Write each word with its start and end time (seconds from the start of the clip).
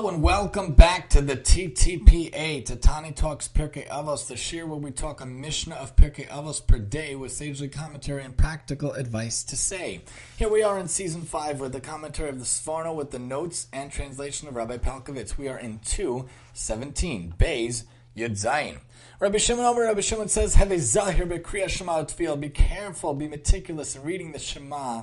Hello 0.00 0.14
and 0.14 0.22
welcome 0.22 0.72
back 0.72 1.10
to 1.10 1.20
the 1.20 1.36
TTPA, 1.36 2.64
to 2.64 2.76
Tani 2.76 3.12
Talks 3.12 3.48
Pirkei 3.48 3.86
Avos, 3.86 4.28
the 4.28 4.34
shiur 4.34 4.66
where 4.66 4.78
we 4.78 4.90
talk 4.90 5.20
a 5.20 5.26
Mishnah 5.26 5.74
of 5.74 5.94
Pirkei 5.94 6.26
Avos 6.28 6.66
per 6.66 6.78
day 6.78 7.14
with 7.14 7.32
sagely 7.32 7.68
commentary 7.68 8.24
and 8.24 8.34
practical 8.34 8.92
advice 8.92 9.44
to 9.44 9.56
say. 9.56 10.00
Here 10.38 10.48
we 10.48 10.62
are 10.62 10.78
in 10.78 10.88
season 10.88 11.20
5 11.20 11.60
with 11.60 11.72
the 11.72 11.82
commentary 11.82 12.30
of 12.30 12.38
the 12.38 12.46
Sforno 12.46 12.94
with 12.94 13.10
the 13.10 13.18
notes 13.18 13.66
and 13.74 13.92
translation 13.92 14.48
of 14.48 14.56
Rabbi 14.56 14.78
Pelcovitz. 14.78 15.36
We 15.36 15.48
are 15.48 15.58
in 15.58 15.80
217, 15.80 17.34
Bays 17.36 17.84
Yud 18.16 18.42
Zayin. 18.42 18.78
Rabbi 19.20 19.36
Shimon 19.36 19.66
omer 19.66 19.82
Rabbi 19.82 20.00
Shimon 20.00 20.28
says, 20.28 20.54
Have 20.54 20.70
a 20.70 20.78
zahir 20.78 21.26
kriya 21.26 21.68
shema 21.68 22.04
tefillah. 22.04 22.40
Be 22.40 22.48
careful, 22.48 23.12
be 23.12 23.28
meticulous 23.28 23.94
in 23.96 24.02
reading 24.02 24.32
the 24.32 24.38
Shema 24.38 25.02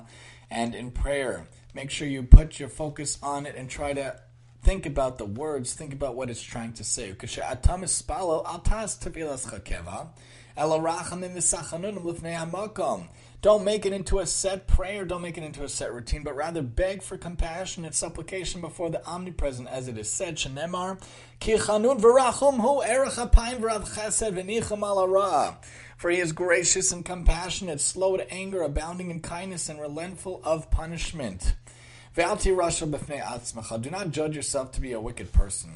and 0.50 0.74
in 0.74 0.90
prayer. 0.90 1.46
Make 1.72 1.92
sure 1.92 2.08
you 2.08 2.24
put 2.24 2.58
your 2.58 2.68
focus 2.68 3.16
on 3.22 3.46
it 3.46 3.54
and 3.54 3.70
try 3.70 3.92
to 3.92 4.20
think 4.62 4.86
about 4.86 5.18
the 5.18 5.24
words, 5.24 5.74
think 5.74 5.92
about 5.92 6.14
what 6.16 6.30
it's 6.30 6.42
trying 6.42 6.72
to 6.74 6.84
say. 6.84 7.10
Don't 13.40 13.62
make 13.62 13.86
it 13.86 13.92
into 13.92 14.18
a 14.18 14.26
set 14.26 14.66
prayer, 14.66 15.04
don't 15.04 15.22
make 15.22 15.38
it 15.38 15.44
into 15.44 15.62
a 15.62 15.68
set 15.68 15.92
routine, 15.92 16.24
but 16.24 16.34
rather 16.34 16.60
beg 16.60 17.02
for 17.02 17.16
compassion 17.16 17.84
and 17.84 17.94
supplication 17.94 18.60
before 18.60 18.90
the 18.90 19.06
omnipresent, 19.06 19.68
as 19.68 19.86
it 19.86 19.96
is 19.96 20.10
said, 20.10 20.34
Shenemar, 20.34 21.00
For 25.96 26.10
he 26.10 26.18
is 26.18 26.32
gracious 26.32 26.90
and 26.90 27.04
compassionate, 27.04 27.80
slow 27.80 28.16
to 28.16 28.28
anger, 28.32 28.62
abounding 28.62 29.12
in 29.12 29.20
kindness, 29.20 29.68
and 29.68 29.78
relentful 29.78 30.40
of 30.42 30.68
punishment. 30.72 31.54
Do 32.14 33.90
not 33.90 34.10
judge 34.10 34.36
yourself 34.36 34.72
to 34.72 34.80
be 34.80 34.92
a 34.92 35.00
wicked 35.00 35.32
person. 35.32 35.70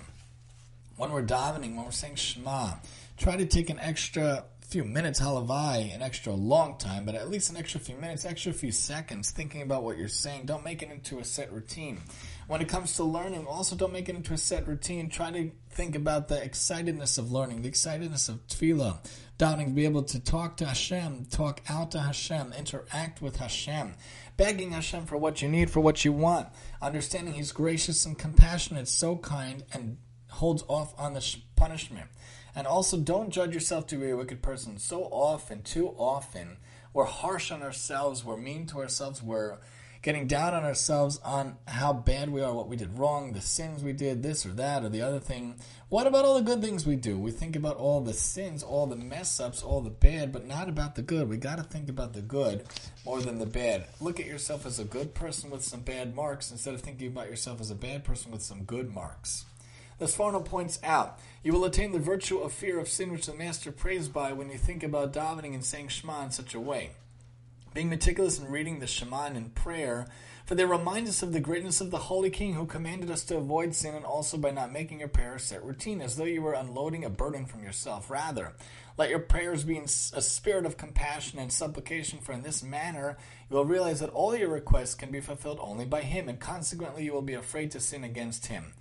When 0.97 1.13
we're 1.13 1.23
davening, 1.23 1.75
when 1.77 1.85
we're 1.85 1.91
saying 1.91 2.17
Shema, 2.17 2.75
try 3.17 3.37
to 3.37 3.47
take 3.47 3.71
an 3.71 3.79
extra 3.79 4.45
few 4.73 4.85
minutes, 4.85 5.21
halavai, 5.21 5.95
an 5.95 6.01
extra 6.01 6.33
long 6.33 6.79
time, 6.79 7.05
but 7.05 7.15
at 7.15 7.29
least 7.29 7.51
an 7.51 7.59
extra 7.59 7.79
few 7.79 7.95
minutes, 7.97 8.25
extra 8.25 8.55
few 8.55 8.73
seconds 8.73 9.31
thinking 9.31 9.61
about 9.61 9.83
what 9.83 9.99
you're 9.99 10.09
saying. 10.09 10.47
Don't 10.47 10.65
make 10.65 10.83
it 10.83 10.91
into 10.91 11.19
a 11.19 11.25
set 11.25 11.53
routine. 11.53 12.01
When 12.49 12.63
it 12.63 12.69
comes 12.69 12.97
to 12.97 13.05
learning, 13.05 13.47
also 13.47 13.77
don't 13.77 13.93
make 13.93 14.09
it 14.09 14.17
into 14.17 14.33
a 14.33 14.39
set 14.39 14.67
routine. 14.67 15.11
Try 15.11 15.31
to 15.31 15.51
think 15.69 15.95
about 15.95 16.29
the 16.29 16.37
excitedness 16.37 17.19
of 17.19 17.31
learning, 17.31 17.61
the 17.61 17.71
excitedness 17.71 18.31
of 18.31 18.47
tefillah, 18.47 18.99
to 19.39 19.71
be 19.75 19.85
able 19.85 20.05
to 20.05 20.19
talk 20.19 20.57
to 20.57 20.67
Hashem, 20.67 21.27
talk 21.27 21.61
out 21.69 21.91
to 21.91 22.01
Hashem, 22.01 22.55
interact 22.57 23.21
with 23.21 23.37
Hashem 23.37 23.95
begging 24.37 24.71
Hashem 24.73 25.07
for 25.07 25.17
what 25.17 25.43
you 25.43 25.49
need, 25.49 25.71
for 25.71 25.81
what 25.81 26.05
you 26.05 26.13
want, 26.13 26.49
understanding 26.81 27.35
He's 27.35 27.53
gracious 27.53 28.07
and 28.07 28.19
compassionate, 28.19 28.89
so 28.89 29.17
kind, 29.17 29.63
and 29.73 29.99
holds 30.31 30.65
off 30.69 30.95
on 30.99 31.15
the 31.15 31.37
punishment. 31.55 32.09
And 32.55 32.67
also, 32.67 32.99
don't 32.99 33.31
judge 33.31 33.55
yourself 33.55 33.87
to 33.89 33.97
be 33.97 34.11
a 34.11 34.17
wicked 34.17 34.43
person. 34.43 34.79
So 34.79 35.05
often, 35.05 35.63
too 35.63 35.89
often, 35.97 36.59
we're 36.93 37.05
harsh 37.05 37.51
on 37.51 37.63
ourselves, 37.63 38.25
we're 38.25 38.37
mean 38.37 38.67
to 38.67 38.81
ourselves, 38.81 39.23
we're 39.23 39.59
getting 40.03 40.27
down 40.27 40.53
on 40.53 40.65
ourselves 40.65 41.19
on 41.25 41.57
how 41.67 41.93
bad 41.93 42.29
we 42.29 42.43
are, 42.43 42.53
what 42.53 42.69
we 42.69 42.77
did 42.77 42.99
wrong, 42.99 43.33
the 43.33 43.41
sins 43.41 43.85
we 43.85 43.93
did, 43.93 44.23
this 44.23 44.45
or 44.45 44.51
that 44.51 44.83
or 44.83 44.89
the 44.89 45.01
other 45.01 45.21
thing. 45.21 45.55
What 45.89 46.09
about 46.09 46.25
all 46.25 46.35
the 46.35 46.43
good 46.43 46.61
things 46.61 46.85
we 46.85 46.97
do? 46.97 47.17
We 47.17 47.31
think 47.31 47.55
about 47.55 47.77
all 47.77 48.01
the 48.01 48.13
sins, 48.13 48.63
all 48.65 48.87
the 48.87 48.97
mess 48.97 49.39
ups, 49.39 49.63
all 49.63 49.81
the 49.81 49.91
bad, 49.91 50.33
but 50.33 50.47
not 50.47 50.69
about 50.69 50.97
the 50.97 51.03
good. 51.03 51.29
We 51.29 51.37
got 51.37 51.57
to 51.57 51.63
think 51.63 51.89
about 51.89 52.15
the 52.15 52.21
good 52.21 52.65
more 53.07 53.21
than 53.21 53.39
the 53.39 53.47
bad. 53.47 53.87
Look 54.01 54.19
at 54.19 54.27
yourself 54.27 54.67
as 54.67 54.81
a 54.81 54.85
good 54.85 55.15
person 55.15 55.51
with 55.51 55.63
some 55.63 55.81
bad 55.81 56.17
marks 56.17 56.51
instead 56.51 56.75
of 56.75 56.81
thinking 56.81 57.07
about 57.07 57.31
yourself 57.31 57.61
as 57.61 57.71
a 57.71 57.77
bad 57.77 58.03
person 58.03 58.33
with 58.33 58.43
some 58.43 58.65
good 58.65 58.93
marks. 58.93 59.45
The 60.03 60.09
Sforno 60.09 60.45
points 60.45 60.81
out, 60.83 61.21
you 61.45 61.53
will 61.53 61.65
attain 61.65 61.93
the 61.93 62.01
virtue 62.01 62.39
of 62.39 62.53
fear 62.53 62.81
of 62.81 62.89
sin 62.89 63.13
which 63.13 63.27
the 63.27 63.35
Master 63.35 63.71
prays 63.71 64.09
by 64.09 64.33
when 64.33 64.51
you 64.51 64.59
think 64.59 64.83
about 64.83 65.13
davening 65.13 65.55
and 65.55 65.65
saying 65.65 65.91
Shema 65.91 66.25
in 66.25 66.33
such 66.33 66.57
a 66.57 66.61
way 66.61 66.91
being 67.75 67.89
meticulous 67.89 68.39
in 68.39 68.51
reading 68.51 68.81
the 68.81 68.87
Shema 68.87 69.27
in 69.27 69.51
prayer, 69.51 70.07
for 70.45 70.55
they 70.55 70.65
remind 70.65 71.09
us 71.09 71.23
of 71.23 71.33
the 71.33 71.41
greatness 71.41 71.81
of 71.81 71.91
the 71.91 71.99
Holy 71.99 72.31
King 72.31 72.55
who 72.55 72.67
commanded 72.67 73.11
us 73.11 73.25
to 73.25 73.37
avoid 73.37 73.75
sin 73.75 73.95
and 73.95 74.05
also 74.05 74.37
by 74.37 74.51
not 74.51 74.73
making 74.73 74.99
your 74.99 75.09
prayer 75.09 75.39
set 75.39 75.65
routine, 75.65 76.01
as 76.01 76.17
though 76.17 76.25
you 76.25 76.43
were 76.43 76.53
unloading 76.53 77.05
a 77.05 77.11
burden 77.11 77.47
from 77.47 77.63
yourself. 77.63 78.11
Rather, 78.11 78.53
let 78.99 79.09
your 79.09 79.21
prayers 79.21 79.65
be 79.65 79.77
in 79.77 79.85
a 79.85 79.89
spirit 79.89 80.67
of 80.67 80.77
compassion 80.77 81.39
and 81.39 81.53
supplication, 81.53 82.19
for 82.19 82.33
in 82.33 82.43
this 82.43 82.63
manner 82.63 83.17
you 83.49 83.57
will 83.57 83.65
realize 83.65 84.01
that 84.01 84.11
all 84.11 84.37
your 84.37 84.51
requests 84.51 84.95
can 84.95 85.11
be 85.11 85.21
fulfilled 85.21 85.59
only 85.61 85.87
by 85.87 86.03
Him, 86.03 86.29
and 86.29 86.41
consequently 86.41 87.05
you 87.05 87.13
will 87.13 87.23
be 87.23 87.35
afraid 87.35 87.71
to 87.71 87.81
sin 87.81 88.05
against 88.05 88.47
Him. 88.47 88.75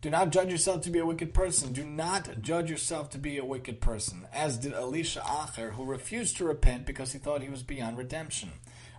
Do 0.00 0.10
not 0.10 0.30
judge 0.30 0.52
yourself 0.52 0.82
to 0.82 0.90
be 0.90 1.00
a 1.00 1.06
wicked 1.06 1.34
person. 1.34 1.72
Do 1.72 1.84
not 1.84 2.40
judge 2.40 2.70
yourself 2.70 3.10
to 3.10 3.18
be 3.18 3.36
a 3.36 3.44
wicked 3.44 3.80
person, 3.80 4.28
as 4.32 4.56
did 4.56 4.72
Elisha 4.72 5.18
Acher, 5.20 5.72
who 5.72 5.84
refused 5.84 6.36
to 6.36 6.44
repent 6.44 6.86
because 6.86 7.12
he 7.12 7.18
thought 7.18 7.42
he 7.42 7.48
was 7.48 7.64
beyond 7.64 7.98
redemption. 7.98 8.52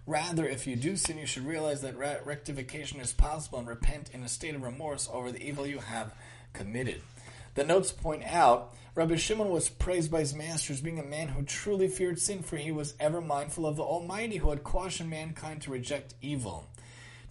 Rather, 0.05 0.45
if 0.45 0.67
you 0.67 0.75
do 0.75 0.97
sin, 0.97 1.17
you 1.17 1.25
should 1.25 1.45
realize 1.45 1.81
that 1.81 1.97
rectification 2.25 2.99
is 2.99 3.13
possible 3.13 3.59
and 3.59 3.67
repent 3.69 4.09
in 4.11 4.23
a 4.23 4.27
state 4.27 4.55
of 4.55 4.61
remorse 4.61 5.07
over 5.13 5.31
the 5.31 5.41
evil 5.41 5.65
you 5.65 5.79
have 5.79 6.13
committed. 6.51 7.01
The 7.55 7.63
notes 7.63 7.93
point 7.93 8.23
out 8.25 8.75
Rabbi 8.93 9.15
Shimon 9.15 9.49
was 9.49 9.69
praised 9.69 10.11
by 10.11 10.19
his 10.19 10.33
masters, 10.33 10.81
being 10.81 10.99
a 10.99 11.03
man 11.03 11.29
who 11.29 11.43
truly 11.43 11.87
feared 11.87 12.19
sin, 12.19 12.43
for 12.43 12.57
he 12.57 12.73
was 12.73 12.95
ever 12.99 13.21
mindful 13.21 13.65
of 13.65 13.77
the 13.77 13.83
Almighty, 13.83 14.35
who 14.35 14.49
had 14.49 14.65
cautioned 14.65 15.09
mankind 15.09 15.61
to 15.61 15.71
reject 15.71 16.15
evil. 16.21 16.67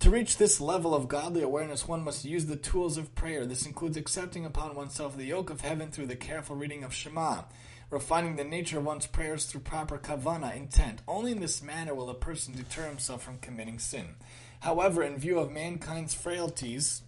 To 0.01 0.11
reach 0.11 0.37
this 0.37 0.61
level 0.61 0.95
of 0.95 1.09
godly 1.09 1.43
awareness, 1.43 1.89
one 1.89 2.05
must 2.05 2.25
use 2.25 2.47
the 2.47 2.55
tools 2.55 2.97
of 2.97 3.17
prayer. 3.17 3.45
This 3.45 3.67
includes 3.67 3.97
accepting 3.97 4.45
upon 4.45 4.77
oneself 4.77 5.17
the 5.17 5.25
yoke 5.25 5.51
of 5.51 5.61
heaven 5.61 5.91
through 5.91 6.07
the 6.07 6.15
careful 6.15 6.55
reading 6.55 6.85
of 6.85 6.95
Shema, 6.95 7.43
refining 7.91 8.37
the 8.37 8.45
nature 8.45 8.79
of 8.79 8.85
one's 8.85 9.09
prayers 9.09 9.47
through 9.47 9.63
proper 9.63 9.99
kavana, 9.99 10.55
intent. 10.55 11.03
Only 11.09 11.33
in 11.33 11.41
this 11.41 11.61
manner 11.63 11.97
will 11.97 12.11
a 12.11 12.15
person 12.15 12.55
deter 12.55 12.87
himself 12.87 13.25
from 13.25 13.39
committing 13.39 13.81
sin. 13.81 14.15
However, 14.61 15.03
in 15.03 15.19
view 15.19 15.41
of 15.41 15.51
mankind's 15.51 16.15
frailties, 16.15 17.03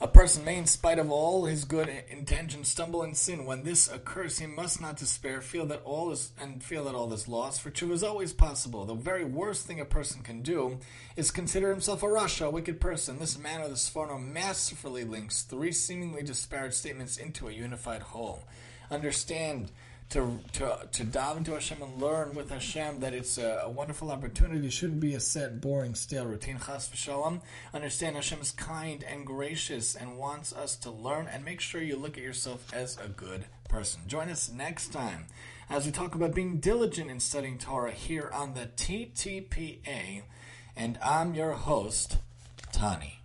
a 0.00 0.06
person 0.06 0.44
may, 0.44 0.56
in 0.56 0.66
spite 0.66 1.00
of 1.00 1.10
all 1.10 1.46
his 1.46 1.64
good 1.64 1.88
intentions, 2.08 2.68
stumble 2.68 3.02
in 3.02 3.14
sin. 3.14 3.44
When 3.44 3.64
this 3.64 3.90
occurs, 3.90 4.38
he 4.38 4.46
must 4.46 4.80
not 4.80 4.96
despair, 4.96 5.40
feel 5.40 5.66
that 5.66 5.82
all 5.84 6.12
is 6.12 6.30
and 6.40 6.62
feel 6.62 6.84
that 6.84 6.94
all 6.94 7.12
is 7.12 7.26
lost. 7.26 7.60
For 7.60 7.70
true 7.70 7.92
is 7.92 8.04
always 8.04 8.32
possible. 8.32 8.84
The 8.84 8.94
very 8.94 9.24
worst 9.24 9.66
thing 9.66 9.80
a 9.80 9.84
person 9.84 10.22
can 10.22 10.42
do 10.42 10.78
is 11.16 11.32
consider 11.32 11.70
himself 11.70 12.04
a 12.04 12.06
rasha, 12.06 12.46
a 12.46 12.50
wicked 12.50 12.80
person. 12.80 13.18
This 13.18 13.38
manner, 13.38 13.66
the 13.66 13.74
Sforno 13.74 14.24
masterfully 14.24 15.04
links 15.04 15.42
three 15.42 15.72
seemingly 15.72 16.22
disparate 16.22 16.74
statements 16.74 17.16
into 17.16 17.48
a 17.48 17.52
unified 17.52 18.02
whole. 18.02 18.44
Understand 18.92 19.72
to 20.10 20.40
to 20.54 20.88
to 20.92 21.04
dive 21.04 21.36
into 21.36 21.52
Hashem 21.52 21.82
and 21.82 22.00
learn 22.00 22.34
with 22.34 22.50
Hashem 22.50 23.00
that 23.00 23.12
it's 23.12 23.36
a, 23.38 23.62
a 23.64 23.70
wonderful 23.70 24.10
opportunity. 24.10 24.66
It 24.66 24.72
shouldn't 24.72 25.00
be 25.00 25.14
a 25.14 25.20
set, 25.20 25.60
boring, 25.60 25.94
stale 25.94 26.26
routine. 26.26 26.58
Chas 26.58 26.88
v'shalom. 26.88 27.40
Understand 27.74 28.16
Hashem 28.16 28.40
is 28.40 28.50
kind 28.50 29.04
and 29.04 29.26
gracious 29.26 29.94
and 29.94 30.16
wants 30.16 30.52
us 30.52 30.76
to 30.76 30.90
learn. 30.90 31.28
And 31.28 31.44
make 31.44 31.60
sure 31.60 31.82
you 31.82 31.96
look 31.96 32.16
at 32.16 32.24
yourself 32.24 32.72
as 32.72 32.98
a 32.98 33.08
good 33.08 33.44
person. 33.68 34.00
Join 34.06 34.30
us 34.30 34.50
next 34.50 34.92
time 34.92 35.26
as 35.68 35.84
we 35.84 35.92
talk 35.92 36.14
about 36.14 36.34
being 36.34 36.58
diligent 36.58 37.10
in 37.10 37.20
studying 37.20 37.58
Torah 37.58 37.92
here 37.92 38.30
on 38.32 38.54
the 38.54 38.66
TTPA. 38.66 40.22
And 40.76 40.98
I'm 41.02 41.34
your 41.34 41.52
host, 41.52 42.18
Tani. 42.72 43.17